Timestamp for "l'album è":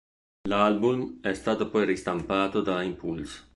0.49-1.27